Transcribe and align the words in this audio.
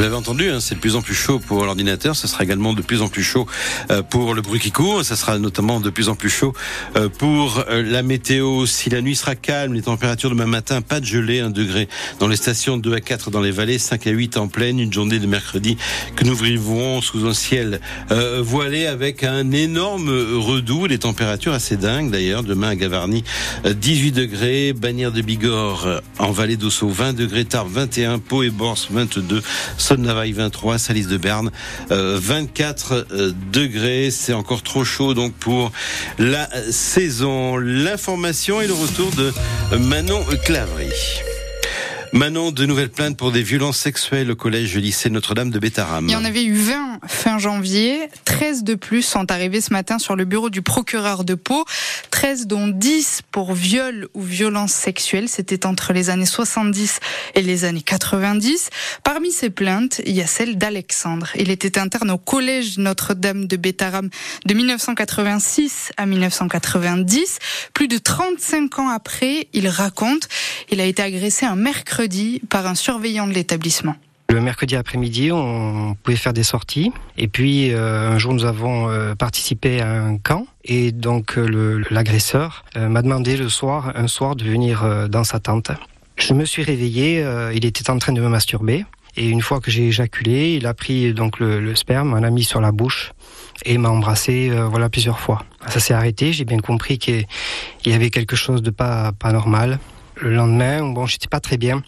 Vous 0.00 0.04
l'avez 0.04 0.16
entendu, 0.16 0.48
hein, 0.48 0.60
c'est 0.60 0.76
de 0.76 0.80
plus 0.80 0.96
en 0.96 1.02
plus 1.02 1.14
chaud 1.14 1.38
pour 1.38 1.62
l'ordinateur. 1.66 2.16
Ce 2.16 2.26
sera 2.26 2.42
également 2.42 2.72
de 2.72 2.80
plus 2.80 3.02
en 3.02 3.08
plus 3.08 3.22
chaud 3.22 3.46
euh, 3.90 4.00
pour 4.00 4.32
le 4.32 4.40
bruit 4.40 4.58
qui 4.58 4.72
court. 4.72 5.04
Ça 5.04 5.14
sera 5.14 5.38
notamment 5.38 5.78
de 5.78 5.90
plus 5.90 6.08
en 6.08 6.14
plus 6.14 6.30
chaud 6.30 6.54
euh, 6.96 7.10
pour 7.10 7.62
euh, 7.68 7.82
la 7.82 8.02
météo. 8.02 8.64
Si 8.64 8.88
la 8.88 9.02
nuit 9.02 9.14
sera 9.14 9.34
calme, 9.34 9.74
les 9.74 9.82
températures 9.82 10.30
demain 10.30 10.46
matin, 10.46 10.80
pas 10.80 11.00
de 11.00 11.04
gelée, 11.04 11.40
1 11.40 11.50
degré 11.50 11.86
dans 12.18 12.28
les 12.28 12.36
stations, 12.36 12.78
2 12.78 12.94
à 12.94 13.00
4 13.02 13.30
dans 13.30 13.42
les 13.42 13.50
vallées, 13.50 13.78
5 13.78 14.06
à 14.06 14.10
8 14.10 14.38
en 14.38 14.48
pleine. 14.48 14.80
Une 14.80 14.90
journée 14.90 15.18
de 15.18 15.26
mercredi 15.26 15.76
que 16.16 16.24
nous 16.24 16.34
vivrons 16.34 17.02
sous 17.02 17.26
un 17.26 17.34
ciel 17.34 17.82
voilé 18.38 18.86
avec 18.86 19.22
un 19.22 19.52
énorme 19.52 20.08
redout. 20.08 20.88
Des 20.88 20.98
températures 20.98 21.52
assez 21.52 21.76
dingues 21.76 22.10
d'ailleurs. 22.10 22.42
Demain 22.42 22.70
à 22.70 22.74
Gavarnie, 22.74 23.22
18 23.66 24.12
degrés. 24.12 24.72
Bannière 24.72 25.12
de 25.12 25.20
Bigorre 25.20 26.00
en 26.18 26.30
vallée 26.32 26.56
d'Ossau, 26.56 26.88
20 26.88 27.12
degrés. 27.12 27.44
Tarbes, 27.44 27.70
21. 27.70 28.18
Pau 28.18 28.42
et 28.42 28.48
Borse, 28.48 28.88
22. 28.90 29.42
Navaille 29.98 30.32
23, 30.32 30.78
Salis 30.78 31.06
de 31.06 31.16
Berne 31.16 31.50
24 31.88 32.92
euh, 32.92 33.04
euh, 33.12 33.32
degrés. 33.52 34.10
C'est 34.10 34.32
encore 34.32 34.62
trop 34.62 34.84
chaud 34.84 35.14
donc 35.14 35.32
pour 35.34 35.72
la 36.18 36.48
saison. 36.70 37.56
L'information 37.56 38.60
et 38.60 38.66
le 38.66 38.74
retour 38.74 39.10
de 39.12 39.32
Manon 39.76 40.24
Clavry. 40.44 40.90
Manon, 42.12 42.50
de 42.50 42.66
nouvelles 42.66 42.90
plaintes 42.90 43.16
pour 43.16 43.30
des 43.30 43.42
violences 43.42 43.78
sexuelles 43.78 44.32
au 44.32 44.36
collège 44.36 44.76
lycée 44.76 45.10
Notre-Dame 45.10 45.50
de 45.50 45.60
Bétaram. 45.60 46.08
Il 46.08 46.10
y 46.10 46.16
en 46.16 46.24
avait 46.24 46.42
eu 46.42 46.54
20 46.54 46.98
fin 47.06 47.38
janvier. 47.38 48.08
13 48.24 48.64
de 48.64 48.74
plus 48.74 49.02
sont 49.02 49.30
arrivés 49.30 49.60
ce 49.60 49.72
matin 49.72 50.00
sur 50.00 50.16
le 50.16 50.24
bureau 50.24 50.50
du 50.50 50.60
procureur 50.60 51.22
de 51.22 51.34
Pau. 51.36 51.64
13 52.10 52.48
dont 52.48 52.66
10 52.66 53.22
pour 53.30 53.52
viol 53.52 54.08
ou 54.14 54.22
violence 54.22 54.72
sexuelle. 54.72 55.28
C'était 55.28 55.66
entre 55.66 55.92
les 55.92 56.10
années 56.10 56.26
70 56.26 56.98
et 57.36 57.42
les 57.42 57.64
années 57.64 57.80
90. 57.80 58.70
Parmi 59.04 59.30
ces 59.30 59.50
plaintes, 59.50 60.00
il 60.04 60.16
y 60.16 60.20
a 60.20 60.26
celle 60.26 60.58
d'Alexandre. 60.58 61.28
Il 61.36 61.48
était 61.48 61.78
interne 61.78 62.10
au 62.10 62.18
collège 62.18 62.76
Notre-Dame 62.78 63.46
de 63.46 63.56
Bétaram 63.56 64.10
de 64.46 64.54
1986 64.54 65.92
à 65.96 66.06
1990. 66.06 67.38
Plus 67.72 67.86
de 67.86 67.98
35 67.98 68.80
ans 68.80 68.88
après, 68.88 69.46
il 69.52 69.68
raconte, 69.68 70.28
il 70.72 70.80
a 70.80 70.84
été 70.84 71.02
agressé 71.02 71.46
un 71.46 71.54
mercredi 71.54 71.99
par 72.48 72.66
un 72.66 72.74
surveillant 72.74 73.26
de 73.26 73.32
l'établissement. 73.32 73.94
Le 74.30 74.40
mercredi 74.40 74.76
après-midi, 74.76 75.32
on 75.32 75.96
pouvait 76.02 76.16
faire 76.16 76.32
des 76.32 76.44
sorties. 76.44 76.92
Et 77.18 77.28
puis, 77.28 77.72
euh, 77.72 78.10
un 78.10 78.18
jour, 78.18 78.32
nous 78.32 78.44
avons 78.44 78.88
euh, 78.88 79.14
participé 79.14 79.80
à 79.80 80.04
un 80.04 80.16
camp. 80.16 80.46
Et 80.64 80.92
donc, 80.92 81.36
euh, 81.36 81.82
l'agresseur 81.90 82.64
m'a 82.76 83.02
demandé 83.02 83.36
le 83.36 83.48
soir, 83.48 83.92
un 83.96 84.06
soir, 84.06 84.36
de 84.36 84.44
venir 84.44 85.08
dans 85.08 85.24
sa 85.24 85.40
tente. 85.40 85.72
Je 86.16 86.32
me 86.32 86.44
suis 86.44 86.62
réveillé, 86.62 87.26
il 87.54 87.64
était 87.64 87.90
en 87.90 87.98
train 87.98 88.12
de 88.12 88.20
me 88.20 88.28
masturber. 88.28 88.84
Et 89.16 89.28
une 89.28 89.42
fois 89.42 89.60
que 89.60 89.70
j'ai 89.70 89.88
éjaculé, 89.88 90.54
il 90.54 90.66
a 90.66 90.74
pris 90.74 91.12
donc 91.12 91.40
le, 91.40 91.74
sperme, 91.74 92.10
m'en 92.10 92.22
a 92.22 92.30
mis 92.30 92.44
sur 92.44 92.60
la 92.60 92.72
bouche 92.72 93.12
et 93.64 93.76
m'a 93.78 93.90
embrassé 93.90 94.50
voilà 94.70 94.88
plusieurs 94.88 95.18
fois. 95.18 95.44
Ça 95.68 95.80
s'est 95.80 95.94
arrêté, 95.94 96.32
j'ai 96.32 96.44
bien 96.44 96.60
compris 96.60 96.98
qu'il 96.98 97.26
y 97.86 97.92
avait 97.92 98.10
quelque 98.10 98.36
chose 98.36 98.62
de 98.62 98.70
pas 98.70 99.12
normal. 99.24 99.78
Le 100.20 100.34
lendemain, 100.34 100.82
bon, 100.92 101.06
j'étais 101.06 101.28
pas 101.28 101.40
très 101.40 101.56
bien. 101.56 101.82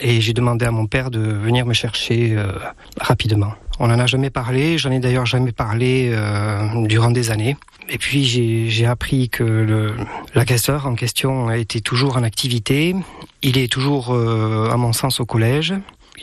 Et 0.00 0.22
j'ai 0.22 0.32
demandé 0.32 0.64
à 0.64 0.70
mon 0.70 0.86
père 0.86 1.10
de 1.10 1.20
venir 1.20 1.66
me 1.66 1.74
chercher 1.74 2.34
euh, 2.34 2.52
rapidement. 2.98 3.52
On 3.78 3.88
n'en 3.88 3.98
a 3.98 4.06
jamais 4.06 4.30
parlé, 4.30 4.78
j'en 4.78 4.90
ai 4.90 4.98
d'ailleurs 4.98 5.26
jamais 5.26 5.52
parlé 5.52 6.10
euh, 6.12 6.86
durant 6.86 7.10
des 7.10 7.30
années. 7.30 7.56
Et 7.90 7.98
puis 7.98 8.24
j'ai 8.24 8.86
appris 8.86 9.28
que 9.28 9.94
l'agresseur 10.34 10.86
en 10.86 10.94
question 10.94 11.50
été 11.50 11.80
toujours 11.82 12.16
en 12.16 12.22
activité. 12.22 12.94
Il 13.42 13.58
est 13.58 13.70
toujours, 13.70 14.14
euh, 14.14 14.70
à 14.70 14.76
mon 14.76 14.92
sens, 14.94 15.20
au 15.20 15.26
collège. 15.26 15.74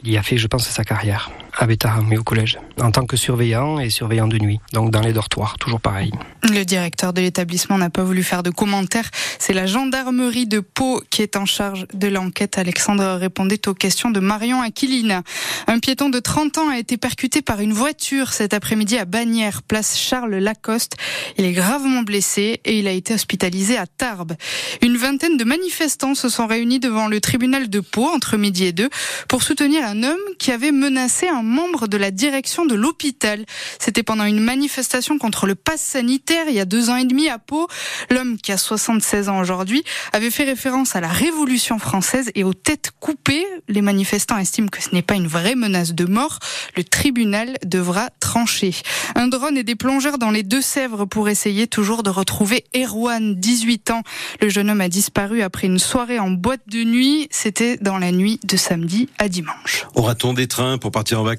Il 0.04 0.12
y 0.12 0.18
a 0.18 0.24
fait, 0.24 0.38
je 0.38 0.48
pense, 0.48 0.68
sa 0.68 0.84
carrière 0.84 1.30
à 1.58 1.66
Bétaram 1.66 2.06
mais 2.08 2.18
au 2.18 2.24
collège, 2.24 2.60
en 2.80 2.92
tant 2.92 3.06
que 3.06 3.18
surveillant 3.18 3.80
et 3.80 3.90
surveillant 3.90 4.28
de 4.28 4.38
nuit, 4.38 4.60
donc 4.74 4.92
dans 4.92 5.02
les 5.02 5.14
dortoirs, 5.14 5.58
toujours 5.58 5.82
pareil. 5.82 6.12
Le 6.44 6.64
directeur 6.64 7.14
de 7.14 7.22
l'établissement 7.22 7.78
n'a 7.78 7.90
pas 7.90 8.04
voulu 8.04 8.24
faire 8.24 8.44
de 8.44 8.50
commentaires. 8.50 9.10
C'est 9.40 9.54
la 9.54 9.66
gendarmerie 9.66 10.48
de 10.48 10.60
Pau 10.60 11.02
qui 11.10 11.22
est 11.22 11.36
en 11.36 11.46
charge 11.46 11.88
de 11.94 12.08
l'enquête. 12.08 12.58
Alexandre 12.58 13.04
répondait 13.16 13.68
aux 13.68 13.74
questions 13.74 14.12
de 14.12 14.20
Marion 14.20 14.62
Aquilina. 14.62 15.24
Un 15.68 15.80
piéton 15.80 16.10
de 16.10 16.20
30 16.20 16.60
ans 16.60 16.70
a 16.70 16.78
été 16.78 16.98
percuté 16.98 17.42
par 17.42 17.60
une 17.60 17.74
voiture 17.74 18.34
cet 18.34 18.54
après-midi 18.54 18.98
à 18.98 19.06
Bagnères, 19.06 19.64
place 19.64 19.98
Charles 19.98 20.36
Lacoste. 20.36 20.96
Il 21.38 21.46
est 21.46 21.54
gravement 21.54 22.04
blessé 22.04 22.62
et 22.64 22.80
il 22.80 22.88
a 22.88 22.92
été 22.92 23.14
hospitalisé 23.14 23.78
à 23.78 23.88
Tarbes. 23.88 24.34
Une 24.82 24.98
vingtaine 24.98 25.38
de 25.38 25.44
manifestants 25.44 26.16
se 26.16 26.30
sont 26.30 26.48
réunis 26.48 26.80
devant 26.80 27.08
le 27.08 27.20
tribunal 27.20 27.70
de 27.70 27.80
Pau 27.80 28.08
entre 28.08 28.38
midi 28.38 28.66
et 28.66 28.74
deux 28.74 28.90
pour 29.28 29.44
soutenir 29.44 29.86
un 29.86 30.04
homme 30.04 30.16
qui 30.40 30.52
avait 30.52 30.72
menacé 30.72 31.28
un 31.28 31.44
membre 31.48 31.88
de 31.88 31.98
la 31.98 32.12
direction 32.12 32.66
de 32.66 32.76
l'hôpital. 32.76 33.46
C'était 33.80 34.04
pendant 34.04 34.26
une 34.26 34.40
manifestation 34.40 35.18
contre 35.18 35.48
le 35.48 35.56
pass 35.56 35.82
sanitaire 35.82 36.46
il 36.48 36.56
y 36.56 36.60
a 36.60 36.66
deux 36.66 36.90
ans 36.90 36.98
et 36.98 37.06
demi 37.06 37.30
à 37.30 37.40
Pau. 37.40 37.68
L'homme 38.10 38.38
qui 38.38 38.52
a 38.52 38.58
76 38.58 39.30
ans 39.30 39.40
aujourd'hui 39.40 39.84
avait 40.14 40.30
fait 40.30 40.44
référence 40.44 40.96
à 40.96 41.02
la 41.02 41.08
Révolution 41.08 41.80
française 41.80 42.30
et 42.36 42.44
aux 42.44 42.54
têtes 42.54 42.92
coupées. 43.00 43.46
Les 43.68 43.82
manifestants 43.82 44.38
estiment 44.38 44.68
que 44.68 44.84
ce 44.84 44.94
n'est 44.94 45.02
pas 45.02 45.16
une 45.16 45.28
vraie 45.28 45.56
menace 45.56 45.94
de 45.94 46.06
mort. 46.06 46.40
Le 46.76 46.84
tribunal 46.84 47.58
devra 47.66 48.10
trancher. 48.20 48.76
Un 49.16 49.28
drone 49.28 49.58
et 49.58 49.64
des 49.64 49.76
plongeurs 49.76 50.18
dans 50.18 50.32
les 50.32 50.44
Deux-Sèvres 50.44 51.06
pour 51.06 51.30
essayer 51.30 51.68
toujours 51.68 52.04
de 52.04 52.10
retrouver 52.10 52.66
Erwan, 52.76 53.36
18 53.36 53.92
ans. 53.92 54.04
Le 54.42 54.50
jeune 54.50 54.70
homme 54.70 54.82
a 54.82 54.90
disparu 54.90 55.42
après 55.42 55.68
une 55.68 55.80
soirée 55.80 56.20
en 56.20 56.30
boîte 56.30 56.62
de 56.68 56.84
nuit. 56.84 57.28
C'était 57.32 57.78
dans 57.78 57.98
la 57.98 58.12
nuit 58.12 58.40
de 58.44 58.58
samedi 58.58 59.10
à 59.18 59.30
dimanche. 59.30 59.86
Aura-t-on 59.96 60.34
des 60.34 60.48
trains 60.48 60.78
pour 60.78 60.92
partir 60.92 61.22
en 61.22 61.24
vacances? 61.24 61.37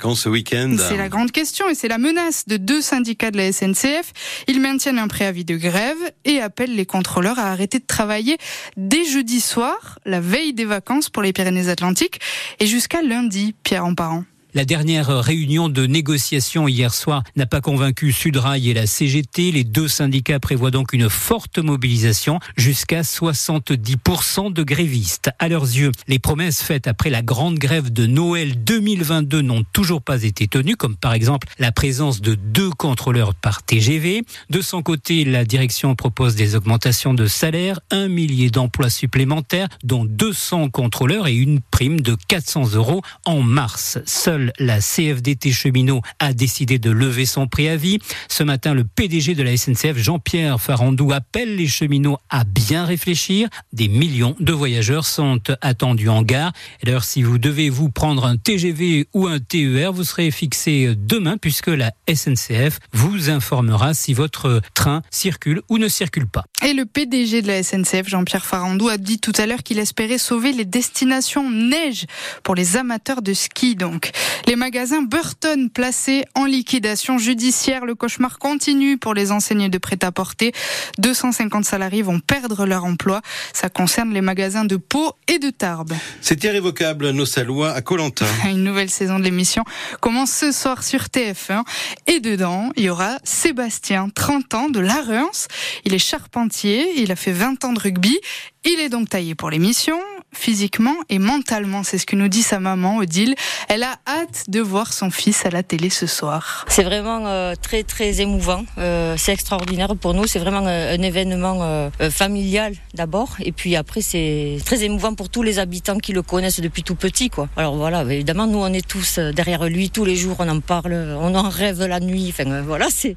C'est 0.89 0.97
la 0.97 1.09
grande 1.09 1.33
question 1.33 1.69
et 1.69 1.75
c'est 1.75 1.89
la 1.89 1.99
menace 1.99 2.47
de 2.47 2.57
deux 2.57 2.81
syndicats 2.81 3.31
de 3.31 3.37
la 3.37 3.53
SNCF. 3.53 4.13
Ils 4.47 4.61
maintiennent 4.61 4.99
un 4.99 5.09
préavis 5.09 5.45
de 5.45 5.57
grève 5.57 5.99
et 6.25 6.41
appellent 6.41 6.75
les 6.75 6.87
contrôleurs 6.87 7.39
à 7.39 7.51
arrêter 7.51 7.79
de 7.79 7.87
travailler 7.87 8.39
dès 8.77 9.05
jeudi 9.05 9.41
soir, 9.41 9.99
la 10.05 10.21
veille 10.21 10.53
des 10.53 10.65
vacances 10.65 11.11
pour 11.11 11.23
les 11.23 11.33
Pyrénées-Atlantiques, 11.33 12.21
et 12.61 12.67
jusqu'à 12.67 13.03
lundi, 13.03 13.55
Pierre 13.63 13.85
en 13.85 13.95
parent. 13.95 14.25
La 14.55 14.65
dernière 14.65 15.09
réunion 15.09 15.69
de 15.69 15.85
négociation 15.85 16.69
hier 16.69 16.95
soir 16.95 17.23
n'a 17.37 17.45
pas 17.45 17.61
convaincu 17.61 18.13
Sudrail 18.13 18.71
et 18.71 18.75
la 18.75 18.87
CGT. 18.87 19.53
Les 19.53 19.63
deux 19.63 19.89
syndicats 19.89 20.41
prévoient 20.41 20.71
donc 20.71 20.95
une 20.95 21.11
forte 21.11 21.59
mobilisation 21.59 22.41
jusqu'à 22.57 23.03
70% 23.03 24.51
de 24.51 24.63
grévistes. 24.63 25.31
À 25.39 25.49
leurs 25.49 25.65
yeux, 25.65 25.93
les 26.07 26.19
promesses 26.19 26.63
faites 26.63 26.87
après 26.87 27.11
la 27.11 27.21
grande 27.21 27.59
grève 27.59 27.93
de 27.93 28.07
Noël 28.07 28.65
2022 28.65 29.43
n'ont 29.43 29.65
toujours 29.75 30.01
pas 30.01 30.23
été 30.23 30.49
tenues, 30.49 30.77
comme 30.77 30.97
par 30.97 31.13
exemple 31.13 31.47
la 31.59 31.71
présence 31.71 32.23
de 32.23 32.35
deux 32.35 32.71
contrôleurs 32.71 33.35
par 33.35 33.63
TGV. 33.63 34.23
De 34.49 34.63
son 34.63 34.81
côté, 34.81 35.27
la 35.27 35.45
direction 35.45 35.95
propose 35.95 36.37
des 36.37 36.57
augmentations 36.57 37.13
de 37.13 37.27
salaire, 37.27 37.81
un 37.91 38.09
millier 38.09 38.49
d'emplois 38.49 38.89
supplémentaires, 38.89 39.69
dont 39.85 40.07
200 40.07 40.71
contrôleurs 40.71 41.27
et 41.27 41.35
une 41.35 41.61
prime 41.61 42.01
de 42.01 42.17
400 42.29 42.73
euros 42.77 43.03
en 43.27 43.43
mars. 43.43 43.99
Seul 44.07 44.38
la 44.59 44.81
CFDT 44.81 45.53
cheminot 45.53 46.03
a 46.19 46.33
décidé 46.33 46.79
de 46.79 46.91
lever 46.91 47.27
son 47.27 47.47
préavis. 47.47 47.99
Ce 48.29 48.43
matin, 48.43 48.75
le 48.75 48.85
PDG 48.85 49.35
de 49.35 49.43
la 49.43 49.57
SNCF, 49.57 49.97
Jean-Pierre 49.97 50.61
Farandou, 50.61 51.13
appelle 51.13 51.57
les 51.57 51.67
cheminots 51.67 52.19
à 52.31 52.45
bien 52.45 52.85
réfléchir. 52.85 53.49
Des 53.73 53.89
millions 53.89 54.37
de 54.41 54.53
voyageurs 54.53 55.07
sont 55.07 55.41
attendus 55.61 56.09
en 56.09 56.23
gare. 56.23 56.53
D'ailleurs, 56.83 57.05
si 57.05 57.23
vous 57.23 57.39
devez 57.39 57.71
vous 57.71 57.91
prendre 57.91 58.25
un 58.25 58.37
TGV 58.37 59.09
ou 59.15 59.27
un 59.27 59.39
TER, 59.39 59.93
vous 59.93 60.05
serez 60.05 60.31
fixé 60.31 60.95
demain 60.97 61.37
puisque 61.37 61.69
la 61.69 61.93
SNCF 62.13 62.79
vous 62.93 63.31
informera 63.31 63.95
si 63.95 64.15
votre 64.15 64.61
train 64.75 65.03
circule 65.11 65.63
ou 65.69 65.79
ne 65.79 65.89
circule 65.89 66.27
pas. 66.27 66.45
Et 66.65 66.73
le 66.73 66.85
PDG 66.85 67.43
de 67.43 67.47
la 67.47 67.63
SNCF, 67.63 68.09
Jean-Pierre 68.09 68.45
Farandou, 68.45 68.89
a 68.89 68.99
dit 68.99 69.19
tout 69.19 69.33
à 69.37 69.47
l'heure 69.47 69.63
qu'il 69.63 69.79
espérait 69.79 70.19
sauver 70.19 70.53
les 70.53 70.65
destinations 70.65 71.51
neige 71.51 72.07
pour 72.43 72.55
les 72.55 72.77
amateurs 72.77 73.23
de 73.23 73.33
ski 73.33 73.75
donc. 73.75 74.11
Les 74.47 74.57
magasins 74.57 75.03
Burton 75.03 75.71
placés 75.71 76.25
en 76.35 76.45
liquidation 76.45 77.19
judiciaire. 77.19 77.85
Le 77.85 77.95
cauchemar 77.95 78.39
continue 78.39 78.99
pour 78.99 79.15
les 79.15 79.31
enseignes 79.31 79.69
de 79.69 79.79
prêt-à-porter. 79.79 80.53
250 80.99 81.65
salariés 81.65 82.03
vont 82.03 82.21
perdre 82.21 82.67
leur 82.67 82.85
emploi. 82.85 83.21
Ça 83.53 83.69
concerne 83.69 84.13
les 84.13 84.21
magasins 84.21 84.65
de 84.65 84.77
Pau 84.77 85.13
et 85.27 85.39
de 85.39 85.51
Tarbes. 85.51 85.95
C'est 86.21 86.43
irrévocable, 86.45 87.11
nos 87.11 87.27
Salois 87.27 87.73
à 87.73 87.83
Colantin. 87.83 88.27
Une 88.45 88.65
nouvelle 88.65 88.91
saison 88.91 89.19
de 89.19 89.25
l'émission 89.25 89.65
commence 90.01 90.31
ce 90.31 90.53
soir 90.53 90.83
sur 90.83 91.05
TF1. 91.05 91.63
Et 92.07 92.21
dedans, 92.21 92.71
il 92.77 92.85
y 92.85 92.91
aura 92.91 93.19
Sébastien, 93.25 94.09
30 94.15 94.55
ans, 94.55 94.71
de 94.71 94.81
La 94.81 95.03
Reims. 95.03 95.49
Il 95.85 95.95
est 95.95 95.99
charpentier, 95.99 97.01
il 97.01 97.13
a 97.13 97.17
fait 97.17 97.33
20 97.33 97.65
ans 97.65 97.73
de 97.73 97.81
rugby. 97.81 98.19
Il 98.65 98.81
est 98.81 98.89
donc 98.89 99.09
taillé 99.09 99.35
pour 99.35 99.51
l'émission 99.51 99.99
physiquement 100.33 100.95
et 101.09 101.19
mentalement. 101.19 101.83
C'est 101.83 101.99
ce 101.99 102.07
que 102.07 102.17
nous 102.17 102.29
dit 102.29 102.43
sa 102.43 102.61
maman, 102.61 102.99
Odile. 102.99 103.35
Elle 103.69 103.83
a 103.83 103.97
hâte 104.07 104.45
de 104.49 104.61
voir 104.61 104.93
son 104.93 105.11
fils 105.11 105.45
à 105.47 105.51
la 105.51 105.63
télé 105.63 105.91
ce 105.91 106.07
soir. 106.07 106.65
C'est 106.69 106.83
vraiment 106.83 107.27
euh, 107.27 107.55
très 107.61 107.83
très 107.83 108.21
émouvant. 108.21 108.65
Euh, 108.79 109.15
c'est 109.17 109.33
extraordinaire 109.33 109.95
pour 109.97 110.15
nous. 110.15 110.27
C'est 110.27 110.39
vraiment 110.39 110.67
euh, 110.67 110.95
un 110.95 111.03
événement 111.03 111.91
familial 112.11 112.75
d'abord, 112.95 113.37
et 113.41 113.53
puis 113.53 113.77
après 113.77 114.01
c'est 114.01 114.59
très 114.65 114.85
émouvant 114.85 115.15
pour 115.15 115.29
tous 115.29 115.43
les 115.43 115.59
habitants 115.59 115.99
qui 115.99 116.13
le 116.13 116.23
connaissent 116.23 116.61
depuis 116.61 116.83
tout 116.83 116.95
petit, 116.95 117.31
quoi. 117.31 117.49
Alors 117.57 117.77
voilà, 117.77 118.03
évidemment 118.03 118.47
nous 118.47 118.59
on 118.59 118.73
est 118.73 118.87
tous 118.87 119.19
derrière 119.19 119.65
lui 119.69 119.91
tous 119.91 120.05
les 120.05 120.17
jours, 120.17 120.37
on 120.39 120.49
en 120.49 120.61
parle, 120.61 121.17
on 121.21 121.35
en 121.35 121.49
rêve 121.49 121.85
la 121.85 122.01
nuit. 122.01 122.29
Enfin 122.31 122.63
voilà, 122.63 122.89
c'est 122.91 123.17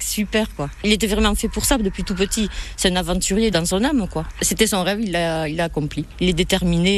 super, 0.00 0.54
quoi. 0.54 0.70
Il 0.84 0.92
était 0.92 1.06
vraiment 1.06 1.34
fait 1.34 1.48
pour 1.48 1.64
ça 1.64 1.78
depuis 1.78 2.04
tout 2.04 2.14
petit. 2.14 2.48
C'est 2.76 2.90
un 2.90 2.96
aventurier 2.96 3.50
dans 3.50 3.64
son 3.64 3.84
âme, 3.84 4.08
quoi. 4.08 4.24
C'était 4.40 4.66
son 4.66 4.82
rêve, 4.82 5.00
il 5.00 5.12
l'a 5.12 5.64
accompli. 5.64 6.06
Déterminé, 6.40 6.94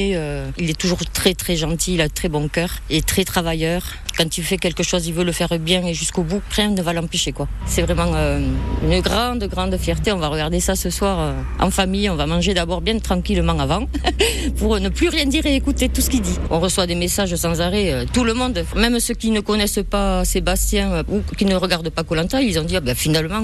il 0.58 0.70
est 0.70 0.78
toujours 0.78 1.04
très 1.18 1.34
très 1.34 1.56
gentil, 1.56 1.94
il 1.94 2.00
a 2.00 2.08
très 2.08 2.28
bon 2.28 2.48
cœur 2.48 2.70
et 2.90 3.02
très 3.02 3.24
travailleur. 3.24 3.82
Quand 4.16 4.36
il 4.36 4.44
fait 4.44 4.58
quelque 4.58 4.82
chose, 4.82 5.06
il 5.06 5.14
veut 5.14 5.24
le 5.24 5.32
faire 5.32 5.58
bien 5.58 5.86
et 5.86 5.94
jusqu'au 5.94 6.22
bout, 6.22 6.42
rien 6.50 6.70
ne 6.70 6.82
va 6.82 6.92
l'empêcher. 6.92 7.32
quoi. 7.32 7.48
C'est 7.66 7.82
vraiment 7.82 8.12
euh, 8.14 8.40
une 8.84 9.00
grande, 9.00 9.42
grande 9.44 9.76
fierté. 9.78 10.12
On 10.12 10.18
va 10.18 10.28
regarder 10.28 10.60
ça 10.60 10.76
ce 10.76 10.90
soir 10.90 11.18
euh, 11.18 11.32
en 11.58 11.70
famille. 11.70 12.10
On 12.10 12.16
va 12.16 12.26
manger 12.26 12.52
d'abord 12.52 12.82
bien 12.82 12.98
tranquillement 12.98 13.58
avant 13.58 13.86
pour 14.58 14.78
ne 14.78 14.90
plus 14.90 15.08
rien 15.08 15.24
dire 15.24 15.46
et 15.46 15.54
écouter 15.54 15.88
tout 15.88 16.02
ce 16.02 16.10
qu'il 16.10 16.20
dit. 16.20 16.36
On 16.50 16.60
reçoit 16.60 16.86
des 16.86 16.94
messages 16.94 17.34
sans 17.36 17.60
arrêt. 17.60 17.92
Euh, 17.92 18.04
tout 18.12 18.24
le 18.24 18.34
monde, 18.34 18.64
même 18.76 19.00
ceux 19.00 19.14
qui 19.14 19.30
ne 19.30 19.40
connaissent 19.40 19.80
pas 19.88 20.24
Sébastien 20.24 21.04
ou 21.08 21.22
qui 21.36 21.46
ne 21.46 21.54
regardent 21.54 21.90
pas 21.90 22.04
Colanta, 22.04 22.42
ils 22.42 22.58
ont 22.58 22.64
dit 22.64 22.76
ah 22.76 22.80
ben, 22.80 22.94
finalement, 22.94 23.42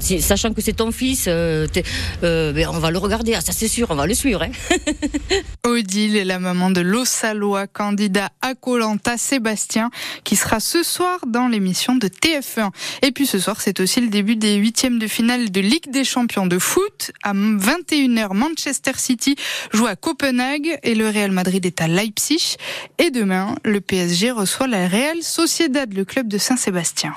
sachant 0.00 0.52
que 0.52 0.60
c'est 0.60 0.74
ton 0.74 0.92
fils, 0.92 1.26
ben, 1.26 2.68
on 2.72 2.78
va 2.78 2.90
le 2.90 2.98
regarder. 2.98 3.34
Ah, 3.34 3.40
ça 3.40 3.52
c'est 3.52 3.68
sûr, 3.68 3.86
on 3.90 3.94
va 3.94 4.06
le 4.06 4.14
suivre. 4.14 4.42
Hein. 4.42 4.50
Odile 5.64 6.16
est 6.16 6.24
la 6.24 6.38
maman 6.38 6.70
de 6.70 6.80
l'Ossalois, 6.80 7.66
candidat 7.66 8.30
à 8.40 8.54
Colanta, 8.54 9.16
Sébastien 9.16 9.90
qui 10.24 10.36
sera 10.36 10.60
ce 10.60 10.82
soir 10.82 11.20
dans 11.26 11.48
l'émission 11.48 11.94
de 11.94 12.08
TF1. 12.08 12.70
Et 13.02 13.12
puis 13.12 13.26
ce 13.26 13.38
soir, 13.38 13.60
c'est 13.60 13.80
aussi 13.80 14.00
le 14.00 14.08
début 14.08 14.36
des 14.36 14.56
huitièmes 14.56 14.98
de 14.98 15.06
finale 15.06 15.50
de 15.50 15.60
Ligue 15.60 15.90
des 15.90 16.04
champions 16.04 16.46
de 16.46 16.58
foot. 16.58 17.12
À 17.22 17.32
21h, 17.32 18.34
Manchester 18.34 18.92
City 18.96 19.36
joue 19.72 19.86
à 19.86 19.96
Copenhague 19.96 20.78
et 20.82 20.94
le 20.94 21.08
Real 21.08 21.30
Madrid 21.30 21.64
est 21.66 21.80
à 21.80 21.88
Leipzig. 21.88 22.56
Et 22.98 23.10
demain, 23.10 23.54
le 23.64 23.80
PSG 23.80 24.30
reçoit 24.30 24.66
la 24.66 24.88
Real 24.88 25.22
Sociedad, 25.22 25.92
le 25.92 26.04
club 26.04 26.28
de 26.28 26.38
Saint-Sébastien. 26.38 27.14